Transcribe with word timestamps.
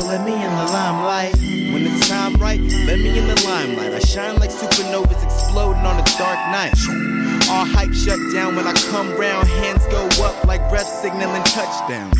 so 0.00 0.06
let 0.06 0.24
me 0.24 0.32
in 0.34 0.40
the 0.40 0.66
limelight. 0.72 1.34
When 1.72 1.84
the 1.84 2.06
time 2.08 2.34
right, 2.34 2.60
let 2.60 2.98
me 2.98 3.18
in 3.18 3.26
the 3.26 3.42
limelight. 3.44 3.92
I 3.92 3.98
shine 4.00 4.36
like 4.36 4.50
supernovas 4.50 5.22
exploding 5.24 5.84
on 5.84 5.98
a 5.98 6.04
dark 6.18 6.40
night. 6.52 6.76
All 7.48 7.64
hype 7.64 7.92
shut 7.94 8.18
down 8.32 8.56
when 8.56 8.66
I 8.66 8.74
come 8.90 9.16
round, 9.16 9.48
hands 9.48 9.86
go 9.86 10.04
up 10.24 10.44
like 10.44 10.60
refs 10.68 11.00
signaling 11.00 11.44
touchdowns. 11.44 12.18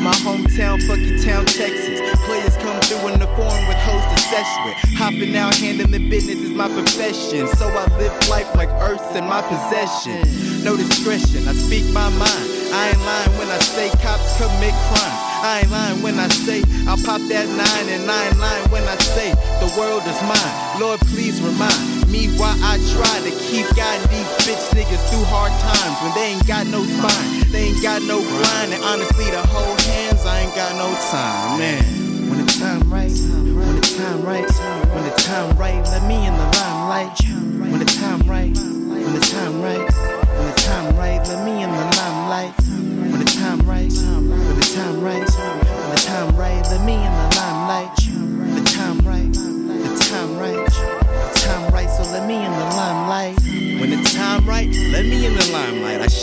My 0.00 0.14
hometown, 0.24 0.80
fucking 0.86 1.22
town, 1.22 1.44
Texas. 1.46 2.00
Players 2.24 2.56
come 2.58 2.80
through 2.82 3.08
in 3.12 3.20
the 3.20 3.26
form 3.36 3.62
with 3.68 3.78
hoes 3.84 4.04
to 4.14 4.18
sesh 4.22 4.52
with. 4.64 4.76
Hopping 4.96 5.36
out, 5.36 5.54
handling 5.56 5.90
the 5.90 6.08
business 6.08 6.38
is 6.38 6.50
my 6.50 6.68
profession. 6.68 7.48
So 7.56 7.66
I 7.68 7.84
live 7.98 8.28
life 8.28 8.54
like 8.54 8.70
Earth's 8.80 9.16
in 9.16 9.24
my 9.24 9.42
possession. 9.42 10.64
No 10.64 10.76
discretion, 10.76 11.48
I 11.48 11.52
speak 11.52 11.84
my 11.92 12.08
mind. 12.10 12.57
I 12.72 12.90
ain't 12.92 13.00
lying 13.00 13.34
when 13.38 13.48
I 13.48 13.58
say 13.58 13.88
cops 14.04 14.36
commit 14.36 14.76
crimes. 14.92 15.20
I 15.40 15.60
ain't 15.62 15.70
lying 15.70 16.02
when 16.02 16.18
I 16.18 16.28
say 16.28 16.62
I'll 16.86 17.00
pop 17.00 17.22
that 17.32 17.46
nine, 17.48 17.86
and 17.88 18.04
I 18.10 18.28
ain't 18.28 18.38
lying 18.38 18.68
when 18.70 18.84
I 18.84 18.96
say 18.98 19.32
the 19.62 19.70
world 19.78 20.04
is 20.04 20.20
mine. 20.22 20.54
Lord, 20.80 21.00
please 21.08 21.40
remind 21.40 22.08
me 22.12 22.28
why 22.36 22.52
I 22.60 22.76
try 22.92 23.16
to 23.24 23.32
keep 23.48 23.64
guiding 23.72 24.08
these 24.12 24.28
bitch 24.44 24.64
niggas 24.76 25.02
through 25.08 25.24
hard 25.32 25.52
times 25.64 25.96
when 26.04 26.12
they 26.12 26.36
ain't 26.36 26.46
got 26.46 26.66
no 26.68 26.84
spine, 26.84 27.48
they 27.52 27.72
ain't 27.72 27.82
got 27.82 28.02
no 28.02 28.20
grind, 28.20 28.72
and 28.76 28.82
honestly, 28.84 29.30
the 29.30 29.40
whole 29.48 29.76
hands, 29.96 30.24
I 30.24 30.44
ain't 30.44 30.54
got 30.54 30.76
no 30.76 30.92
time, 31.08 31.58
man. 31.58 31.82
When 32.28 32.44
the 32.44 32.52
time 32.60 32.84
right, 32.92 33.08
when 33.08 33.76
the 33.80 33.88
time 33.96 34.20
right, 34.20 34.48
when 34.92 35.04
the 35.04 35.16
time 35.24 35.56
right, 35.56 35.80
let 35.88 36.04
me 36.04 36.27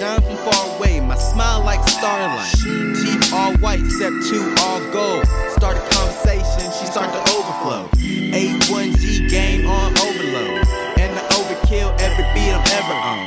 shine 0.05 0.21
from 0.21 0.37
far 0.45 0.77
away, 0.77 0.99
my 0.99 1.17
smile 1.17 1.63
like 1.63 1.81
starlight. 1.89 2.53
Teeth 3.01 3.33
all 3.33 3.53
white, 3.57 3.79
except 3.79 4.15
two 4.29 4.45
all 4.61 4.79
gold. 4.91 5.25
Start 5.57 5.77
a 5.77 5.83
conversation, 5.95 6.65
she 6.77 6.85
start 6.85 7.09
to 7.09 7.21
overflow. 7.33 7.89
A1G 8.37 9.29
game 9.29 9.65
on 9.65 9.97
overload. 9.97 10.61
And 11.01 11.11
the 11.17 11.23
overkill 11.37 11.89
every 11.99 12.25
beat 12.33 12.53
I'm 12.53 12.65
ever 12.79 12.97
on. 13.13 13.21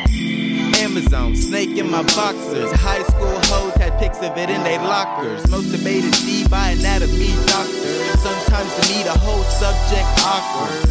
Amazon, 0.86 1.34
snake 1.34 1.76
in 1.76 1.90
my 1.90 2.02
boxers. 2.14 2.70
High 2.72 3.02
school 3.02 3.38
hoes 3.50 3.74
had 3.74 3.98
pics 3.98 4.18
of 4.18 4.36
it 4.38 4.48
in 4.48 4.62
their 4.62 4.80
lockers. 4.80 5.48
Most 5.50 5.72
debated 5.72 6.12
D 6.12 6.46
by 6.48 6.70
anatomy 6.78 7.34
doctor. 7.46 7.94
Sometimes 8.22 8.70
to 8.78 8.82
me 8.92 9.02
the 9.02 9.18
whole 9.26 9.42
subject 9.58 10.06
awkward. 10.22 10.88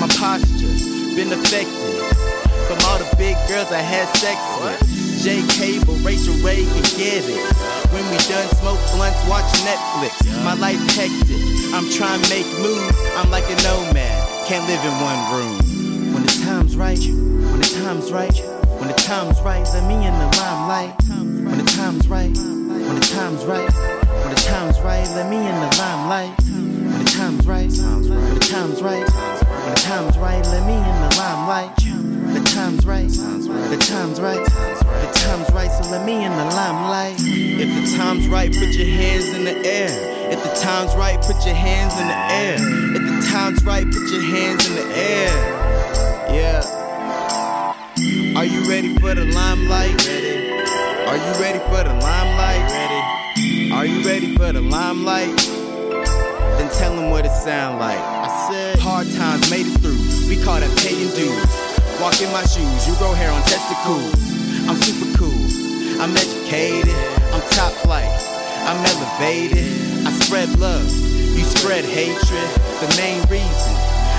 My 0.00 0.08
posture 0.16 0.76
been 1.14 1.32
affected 1.32 2.45
from 2.66 2.78
all 2.86 2.98
the 2.98 3.08
big 3.16 3.36
girls 3.46 3.70
I 3.70 3.78
had 3.78 4.10
sex 4.18 4.38
with. 4.60 4.78
JK, 5.22 5.86
but 5.86 5.98
Rachael 6.02 6.34
Ray 6.42 6.66
can 6.66 6.86
get 6.98 7.22
it. 7.26 7.42
When 7.94 8.04
we 8.10 8.18
done 8.26 8.46
smoke 8.58 8.78
blunts, 8.94 9.18
watch 9.30 9.46
Netflix. 9.62 10.18
My 10.44 10.54
life 10.54 10.78
hectic. 10.94 11.38
I'm 11.74 11.88
trying 11.90 12.22
to 12.22 12.28
make 12.30 12.46
moves. 12.58 12.94
I'm 13.16 13.30
like 13.30 13.46
a 13.46 13.56
nomad. 13.62 14.46
Can't 14.46 14.66
live 14.66 14.82
in 14.82 14.94
one 15.02 15.20
room. 15.34 16.14
When 16.14 16.22
the 16.22 16.34
time's 16.44 16.76
right, 16.76 16.98
when 16.98 17.58
the 17.58 17.70
time's 17.82 18.12
right, 18.12 18.34
when 18.78 18.88
the 18.88 18.94
time's 18.94 19.40
right, 19.40 19.66
let 19.74 19.86
me 19.88 19.94
in 20.06 20.14
the 20.14 20.28
limelight. 20.36 20.94
When 21.08 21.58
the 21.58 21.64
time's 21.64 22.06
right, 22.08 22.36
when 22.36 22.94
the 22.94 23.06
time's 23.06 23.44
right, 23.44 23.70
when 23.70 24.30
the 24.30 24.42
time's 24.42 24.80
right, 24.80 25.08
let 25.14 25.30
me 25.30 25.38
in 25.38 25.54
the 25.54 25.70
limelight. 25.78 26.34
When 26.40 27.04
the 27.04 27.10
time's 27.10 27.46
right, 27.46 27.70
when 27.70 28.34
the 28.34 28.46
time's 28.46 28.82
right, 28.82 29.06
when 29.06 29.74
the 29.74 29.80
time's 29.80 30.18
right, 30.18 30.44
let 30.44 30.66
me 30.66 30.74
in 30.74 30.96
the 31.02 31.16
limelight. 31.16 31.85
The 33.66 33.76
time's 33.78 34.20
right, 34.20 34.44
the 34.44 35.10
time's 35.14 35.50
right, 35.50 35.70
so 35.70 35.90
let 35.90 36.06
me 36.06 36.24
in 36.24 36.30
the 36.30 36.44
limelight. 36.44 37.16
If 37.18 37.90
the 37.90 37.96
time's 37.96 38.28
right, 38.28 38.52
put 38.52 38.68
your 38.68 38.86
hands 38.86 39.28
in 39.34 39.44
the 39.44 39.56
air. 39.56 40.30
If 40.32 40.42
the 40.42 40.54
time's 40.60 40.94
right, 40.94 41.20
put 41.20 41.44
your 41.44 41.54
hands 41.54 41.92
in 42.00 42.06
the 42.06 42.14
air. 42.14 42.54
If 42.54 43.02
the 43.02 43.28
time's 43.28 43.64
right, 43.64 43.84
put 43.84 44.08
your 44.10 44.22
hands 44.22 44.68
in 44.68 44.76
the 44.76 44.86
air. 44.96 45.32
Yeah. 46.32 46.62
Are 48.36 48.44
you 48.44 48.68
ready 48.70 48.94
for 48.98 49.14
the 49.14 49.24
limelight? 49.24 50.08
Are 51.08 51.16
you 51.16 51.32
ready 51.42 51.58
for 51.58 51.82
the 51.82 51.94
limelight? 52.00 53.72
Are 53.72 53.84
you 53.84 54.02
ready 54.06 54.36
for 54.36 54.52
the 54.52 54.60
limelight? 54.60 55.36
Then 56.56 56.70
tell 56.78 56.94
them 56.94 57.10
what 57.10 57.26
it 57.26 57.32
sound 57.32 57.80
like. 57.80 57.98
I 57.98 58.48
said, 58.48 58.78
hard 58.78 59.10
times 59.12 59.50
made 59.50 59.66
it 59.66 59.80
through. 59.80 59.98
We 60.28 60.42
call 60.42 60.60
that 60.60 60.78
paying 60.78 61.10
dues. 61.14 61.65
Walk 62.00 62.20
in 62.20 62.30
my 62.30 62.44
shoes, 62.44 62.86
you 62.86 62.94
grow 62.96 63.12
hair 63.12 63.30
on 63.32 63.42
testicles. 63.42 64.12
I'm 64.68 64.76
super 64.76 65.08
cool. 65.16 65.46
I'm 66.00 66.12
educated. 66.14 66.92
I'm 67.32 67.40
top 67.56 67.72
flight. 67.82 68.10
I'm 68.68 68.76
elevated. 68.84 69.64
I 70.06 70.12
spread 70.12 70.48
love. 70.58 70.84
You 70.84 71.42
spread 71.44 71.84
hatred. 71.84 72.48
The 72.84 72.94
main 73.00 73.22
reason. 73.32 73.74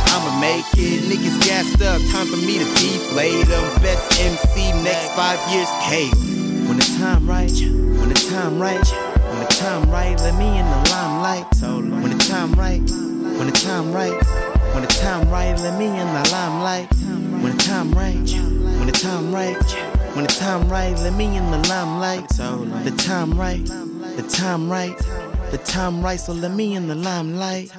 I'ma 0.09 0.39
make 0.41 0.65
it. 0.73 1.05
Niggas 1.05 1.37
gassed 1.45 1.81
up. 1.83 2.01
Time 2.11 2.27
for 2.27 2.37
me 2.37 2.57
to 2.57 2.65
deflate 2.81 3.45
them. 3.45 3.63
Best 3.81 4.19
MC 4.19 4.73
next 4.83 5.13
five 5.13 5.39
years, 5.53 5.69
Caleb. 5.85 6.17
When 6.67 6.77
the 6.77 6.97
time 6.97 7.29
right, 7.29 7.53
when 8.01 8.09
the 8.09 8.19
time 8.29 8.59
right, 8.59 8.87
when 9.29 9.39
the 9.39 9.53
time 9.53 9.89
right, 9.91 10.17
let 10.19 10.35
me 10.35 10.47
in 10.57 10.65
the 10.65 10.89
limelight. 10.89 11.45
When 11.61 12.17
the 12.17 12.23
time 12.25 12.51
right, 12.53 12.81
when 13.37 13.47
the 13.47 13.53
time 13.53 13.93
right, 13.93 14.17
when 14.73 14.81
the 14.81 14.89
time 14.99 15.29
right, 15.29 15.55
let 15.59 15.77
me 15.77 15.87
in 15.87 16.07
the 16.07 16.29
limelight. 16.31 16.89
When 17.41 17.55
the 17.55 17.63
time 17.63 17.91
right, 17.91 18.15
when 18.15 18.87
the 18.87 18.91
time 18.91 19.31
right, 19.33 19.55
when 20.15 20.25
the 20.25 20.33
time 20.33 20.69
right, 20.69 20.95
let 20.97 21.13
me 21.13 21.37
in 21.37 21.51
the 21.51 21.59
limelight. 21.69 22.27
The 22.29 22.93
time 22.97 23.37
right, 23.37 23.65
the 23.65 24.27
time 24.27 24.69
right, 24.69 24.97
the 25.51 25.57
time 25.57 26.01
right, 26.01 26.19
so 26.19 26.33
let 26.33 26.55
me 26.55 26.73
in 26.75 26.87
the 26.87 26.95
limelight. 26.95 27.71